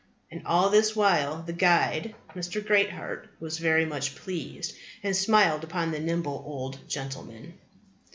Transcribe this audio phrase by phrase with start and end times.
[0.31, 2.59] And all this while the guide, Mr.
[2.65, 7.53] Greatheart, was very much pleased, and smiled upon the nimble old gentleman.